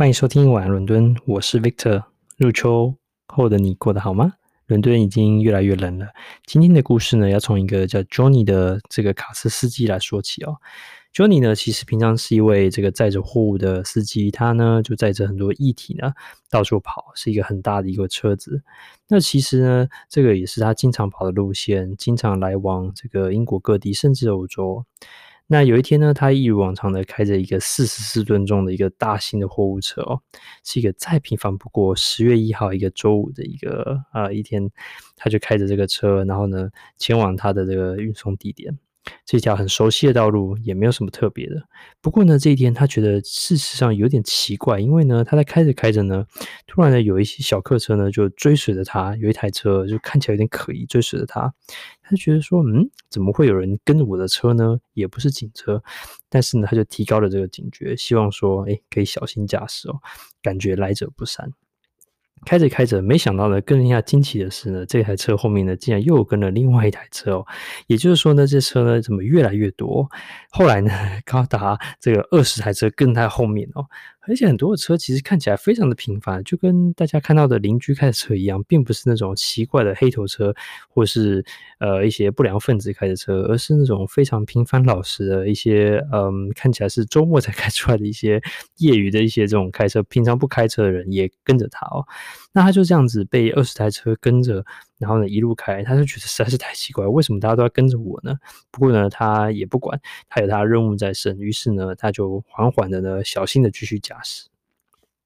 [0.00, 2.02] 欢迎收听晚安伦敦，我是 Victor。
[2.38, 2.94] 入秋
[3.26, 4.32] 后的你过得好吗？
[4.66, 6.06] 伦敦已经越来越冷了。
[6.46, 10.56] 今天的故事呢，要从一个叫 Johnny 的这个卡车司机来说起哦。
[11.12, 16.14] Johnny 呢，其实平常是一位这个载着货物的司机，他呢就载着很多液体呢
[16.48, 18.62] 到处跑，是一个很大的一个车子。
[19.06, 24.82] 那其实呢，这个也是他经常跑的路线，经常来往这个英国各地，甚至欧洲。
[25.52, 30.22] 那有一天呢，他一如往常的开着一个四十四吨重的一个大型的货物车哦，
[30.62, 34.70] 是一个再平凡不过十月一号一个周五的一个啊一天，
[35.16, 38.78] 他就开着这个车，然后呢前往他的这个运送地点。
[39.24, 41.56] 这条很熟悉的道路也没有什么特别的。
[42.00, 46.26] 不过呢，这一天他觉得事实上有点奇怪，因为呢，他在开着开着呢，
[46.66, 51.52] 突然呢，有一些小客车呢就追随着他，有一台车就看起来有点可疑，追随着他。
[52.02, 54.78] 他就觉得说，嗯，怎么会有人跟着我的车呢？
[54.94, 55.82] 也不是警车，
[56.28, 60.00] 但是呢，他就提高了这个警觉，希望说，哎，可以小心驾驶哦，
[60.42, 61.50] 感觉来者不善。
[62.44, 67.46] 开着开着，没想到呢，更令他惊奇的是呢，这台车后面呢，竟然又跟了另外一台车哦。
[67.86, 70.08] 也就是说呢，这车呢，怎么越来越多？
[70.50, 70.90] 后来呢，
[71.24, 73.84] 高达这个二十台车跟在后面哦。
[74.22, 80.54] 而且很多的车其实看起来非常的平凡，就跟大家看到的邻居开的车一样，并不是那种奇怪的黑头车，
[80.88, 81.44] 或是
[81.78, 88.40] 呃一些不良分子开的车，而是那种非常平凡老实的一些，嗯，看起来是周末才开出来的一些
[88.76, 92.04] 业余的一些这种开车，平常不开车的人也跟着他哦。
[92.52, 94.64] 那他就这样子被二十台车跟着。
[94.98, 98.34] 然后呢，一路开，他就觉得实在是太奇怪，为什么大家都要跟着我呢？
[98.70, 99.98] 不过呢，他也不管，
[100.28, 104.46] 他有他的任务在身，于是呢，他就缓缓的呢，小心的继续驾驶。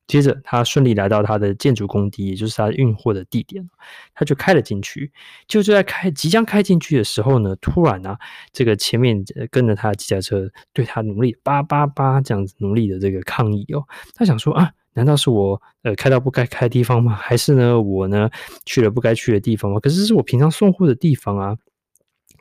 [0.06, 3.68] 接着，他顺利来到他的建筑工地，也就是他运货的地点，
[4.14, 5.10] 他就开了进去。
[5.48, 8.16] 就就在开即将开进去的时候呢，突然啊，
[8.52, 13.82] 这个前面跟着他的机甲车对他努力叭叭叭这样子努力的这个抗议哦，
[14.14, 14.70] 他想说啊。
[14.94, 17.14] 难道是我呃开到不该开的地方吗？
[17.14, 18.30] 还是呢我呢
[18.64, 19.78] 去了不该去的地方吗？
[19.80, 21.56] 可是这是我平常送货的地方啊。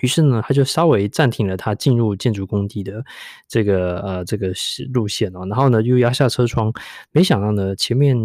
[0.02, 3.04] 于是呢，他就稍微暂停了他进入建筑工地的
[3.48, 4.52] 这个呃这个
[4.94, 6.74] 路线哦，然后呢又压下车窗，
[7.12, 8.18] 没想到呢前面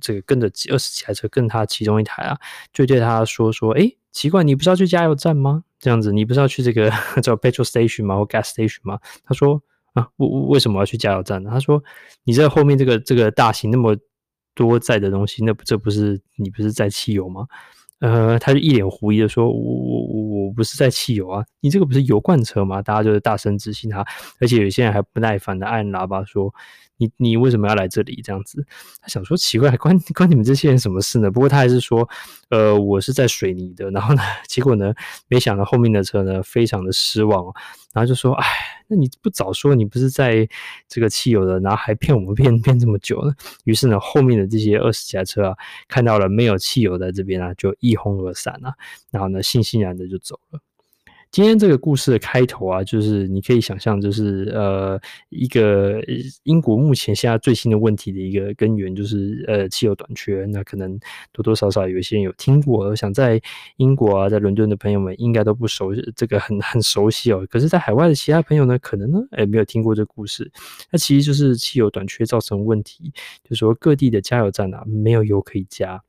[0.00, 2.36] 这个跟着二十几台车跟他其中一台啊，
[2.72, 5.62] 就对他说说，诶，奇怪，你不是要去加油站吗？
[5.78, 6.90] 这样子，你不是要去这个
[7.22, 8.16] 叫 petrol station 吗？
[8.16, 8.98] 或 gas station 吗？
[9.24, 9.62] 他说。
[9.94, 11.50] 啊，为为什么要去加油站呢？
[11.52, 11.82] 他说
[12.24, 13.96] ：“你在后面这个这个大型那么
[14.54, 17.46] 多载的东西，那不这不是你不是在汽油吗？”
[18.00, 24.04] 呃，他就一脸狐疑的说：“我我我不是在汽油啊，你这个不是油罐车吗？”大家就是大声质询他，
[24.40, 26.54] 而且有些人还不耐烦的按喇叭说。
[27.00, 28.20] 你你为什么要来这里？
[28.22, 28.64] 这样子，
[29.00, 31.30] 他想说奇怪，关关你们这些人什么事呢？
[31.30, 32.06] 不过他还是说，
[32.50, 33.90] 呃，我是在水泥的。
[33.90, 34.92] 然后呢， 结果呢，
[35.28, 37.42] 没想到后面的车呢，非常的失望，
[37.94, 38.46] 然后就说，哎，
[38.86, 40.46] 那你不早说，你不是在
[40.88, 43.32] 这个汽油的，然后还骗我们骗骗这么久呢？
[43.64, 45.56] 于是呢，后面的这些二十几台车啊，
[45.88, 48.74] 看到了没有汽油在这边啊，就一哄而散啊，
[49.10, 50.60] 然后呢，悻悻然的就走了。
[51.32, 56.00] 今天这个故事的开头啊，就是你可以想象，就是呃，一个
[56.42, 60.44] 英国目前现在最新的问题的一个根源，就是呃，汽油短缺。
[60.46, 60.98] 那可能
[61.32, 63.40] 多多少少有一些人有听过，我想在
[63.76, 67.46] 英国啊，在伦敦的朋友们应该都不熟，这个很 很熟悉哦。
[67.48, 70.50] 可是，在海外的其他朋友呢，可能呢，诶没有听过这个故事。
[70.90, 73.12] 那其实就是汽油短缺造成问题，
[73.44, 76.02] 就是说各地的加油站啊，没有油可以加。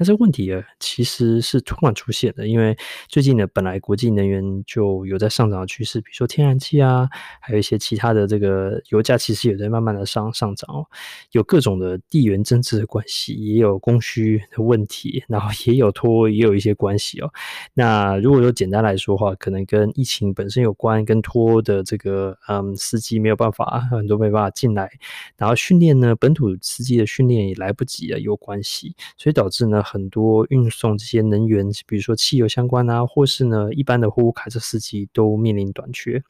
[0.00, 2.74] 但是问题啊，其实是突然出现的，因为
[3.06, 7.06] 最近呢，本来国际能源就有在上涨的趋势，比如说天然气啊，
[7.38, 10.86] 还有一些其他的这个油价，其实也在慢慢的上上涨哦。
[11.32, 17.30] 有各种的地缘政治的关系，也有供需的问题，然后也有拖，也有一些关系哦。
[17.74, 24.90] 那如果说简单来说的话，可能跟疫情本身有关，跟拖的这个嗯司机没有办法，很多没办法进来，
[25.36, 29.84] 然后训练呢，本土司机的训练也来不及啊，有关系，所以导致呢。
[29.90, 36.22] 很多运送这些能源，比如说汽油相关啊，或是呢一般的货物卡车司机都面临短缺。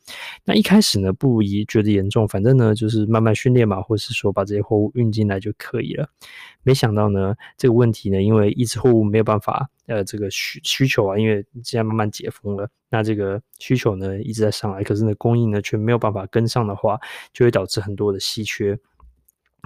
[0.45, 6.09] 那一开始呢，不宜觉得严重，反正呢就是慢慢训练嘛，或是说把这些货物运进来就可以了。
[6.63, 16.99] 没想到呢，这个问题呢，因为一直货物没有办法，呃，这个需需求啊，因为现在慢慢解封了，那这个需求呢一直在上来，可是呢供应呢却没有办法跟上的话，
[17.35, 18.79] 就会导致很多的稀缺。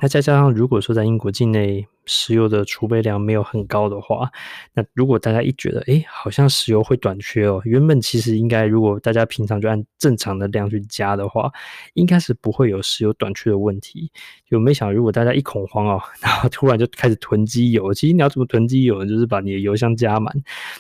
[0.03, 4.31] 那再加上，如果说在英国境内石油的储备量没有很高的话，
[4.73, 11.51] 那如果大家一觉得，哎，好像石油会短缺哦，原本其实应该，如果大家平常就按正常的量去加的话，
[11.95, 14.11] 应该是不会有石油短缺的问题。
[14.49, 19.07] 就没想，如果大家一恐慌哦， 然后突然就开始囤积油，其实你要怎么囤积油呢？
[19.09, 20.35] 就是把你的油箱加满，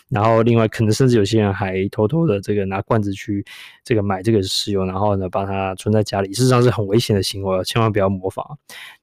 [0.09, 3.45] 然后另外可能甚至有些人还偷偷的这个拿罐子去
[3.83, 8.59] 这个买这个石油，然后呢把它存在家里，事实上是很危险的行为，千万不要模仿。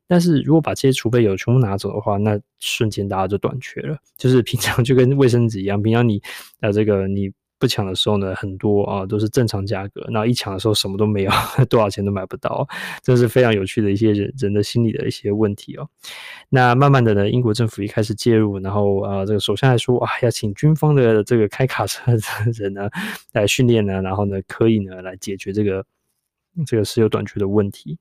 [0.08, 3.98] 但是如果把这些储备油全部拿走的话，那瞬间大家就短缺了。
[4.18, 6.22] 就是平常就跟卫生纸一样，平常你
[6.60, 11.32] 呃这个你不抢的时候呢，很多啊都是正常价格，然后一抢的时候什么都没有，
[11.70, 12.68] 多少钱都买不到，
[13.04, 15.88] 这是非常有趣的一些人人的心理的一些问题哦。
[16.50, 22.18] 那慢慢的呢，英国政府一开始介入，然后啊这个首相还说啊要请军方的这个开卡车的
[22.52, 22.90] 人呢
[23.34, 25.86] 来训练呢，然后呢可以呢来解决这个
[26.66, 27.96] 这个石油短缺的问题。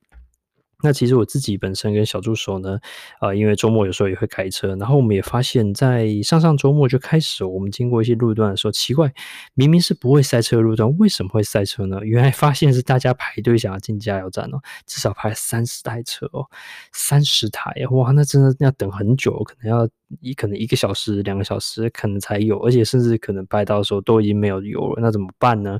[0.82, 2.78] 那其实我自己本身跟小助手呢，
[3.20, 9.12] 呃，因为周末有时候也会开车，然后我们也发现，在上上周末就开始，我们经过一些路段的时候，奇怪，
[9.54, 12.00] 明明是不会塞车的路段，为什么会塞车呢？
[12.02, 16.46] 原来发现是大家排队想要进加油站哦，至少排三十台车哦，
[16.92, 19.88] 三十台，哇，那真的要等很久，可能要。
[20.20, 25.78] 一可能一个小时、两个小时可能才有，而且甚至可能排到的时候都已经没有油了，那怎么办呢？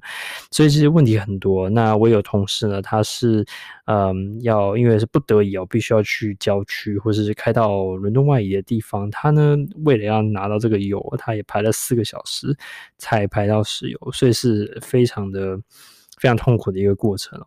[0.51, 1.69] 所以这些问题很多。
[1.69, 3.45] 那我有同事呢，他是
[3.87, 12.57] 嗯要因为是不得已哦，必须要去郊区或者是开到伦敦外移的地方，他呢为了要拿到这个油，他也排了四个小时
[12.99, 15.61] 才排到石油，所以是非常的。
[16.21, 17.47] 非常痛苦的一个过程哦。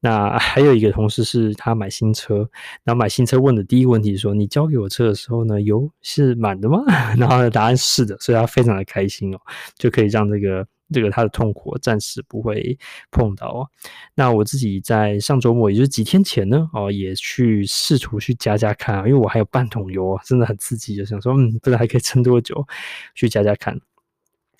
[0.00, 2.48] 那还有一个同事是他买新车，
[2.82, 6.82] 然后买新车问的第一个问题说：“你交给我车的时候呢，油是满的吗？”
[7.16, 9.38] 然后答案是的，所以他非常的开心哦，
[9.76, 12.78] 就可以让这个这个他的痛苦暂时不会
[13.10, 13.68] 碰到哦。
[14.14, 22.66] 那我自己在上周末，也就是几天前呢，哦，也去试图去加加看，因为我还有半桶油啊，真的很刺激，就想说，嗯，不知道还可以撑多久，
[23.14, 23.78] 去加加看。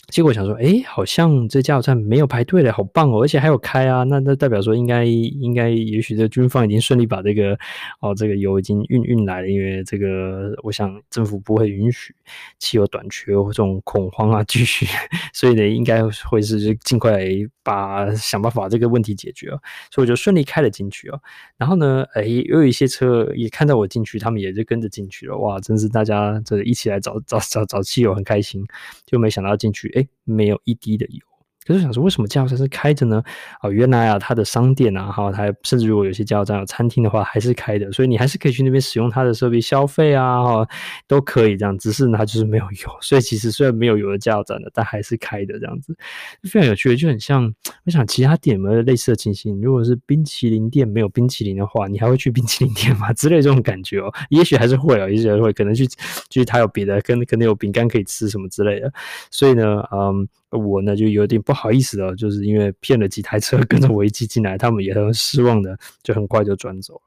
[0.09, 7.59] 结果想说，哎，好像这加油站没有排队了，好棒哦，而且还有开啊，那那代表说应该应该也许这军方已经顺利把这个
[8.01, 12.15] 哦这个油已经运运来了，因为这个我想政府不会允许
[12.59, 14.87] 汽油短缺或这种恐慌啊继续，
[15.33, 17.27] 所以呢应该会是尽快
[17.63, 19.59] 把想办法把这个问题解决哦，
[19.91, 21.21] 所以我就顺利开了进去哦，
[21.57, 28.63] 然后呢，哎，又有一些车也看到我进去，他们也就跟着进去了，哇，真是大家这一起来找找找找汽油，很开心，
[29.07, 29.91] 就没想到进去。
[29.95, 31.34] 哎，没有一滴的油。
[31.67, 33.23] 可是想说，为什么加油站是开着呢？
[33.63, 40.69] 哦，原来啊，它的商店啊，哈，它甚至如果有些加油站有餐厅的话，还是开的，所以你还是可以去那边使用它的设备消费啊，哈，
[41.09, 41.77] 都可以这样。
[41.79, 45.97] 只是，它就是没有油，所以其实虽然没有油的加油站的，但还是开的这样子，
[46.43, 47.53] 非常有趣的，就很像
[47.85, 49.61] 我想其他店有没有类似的情形？
[49.63, 53.13] 如果是冰淇淋店没有冰淇淋的话，你还会去冰淇淋店吗？
[53.15, 58.93] 之类这种感觉哦，也许还是会哦，也许还是会，可能去就是它有别的，跟可能有饼干可以吃什么之类的，
[59.31, 60.29] 所以呢，嗯。
[60.59, 67.01] 我呢就有点不好意思了，就是因为骗了几台车跟着我一起进来，他们也很失望的，就很快就转走了。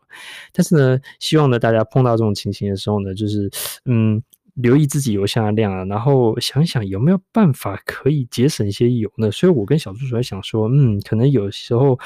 [0.51, 3.49] 但是呢，希望呢大家碰到这种情形的时候呢，就是
[3.85, 4.21] 嗯
[4.55, 9.31] 留意自己油箱的量啊，然后想想有没有办法可以节省一些油呢？
[9.31, 11.99] 所以我跟小助手在想说，嗯，可能有时候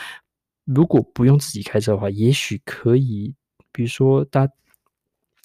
[0.66, 3.34] 如果不用自己开车的话，也许可以，
[3.72, 4.48] 比如说搭。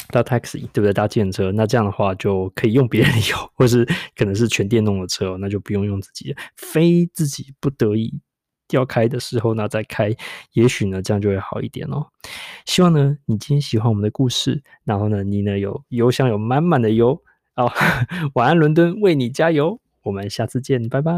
[0.09, 0.93] 搭 taxi 对不对？
[0.93, 8.21] 搭计程车，那这样的话就可以用别人的油，或是可能是全电动的车，那就不用用自己，非自己不得已
[8.71, 10.15] 要开的时候，那再开，
[10.53, 12.07] 也许呢这样就会好一点哦。
[12.65, 17.23] 希望呢你今天喜欢我们的故事，然后呢你呢有油箱有满满的油
[17.57, 17.71] 哦。
[18.35, 21.13] 晚安伦敦，为你加油，我们下次见，拜拜。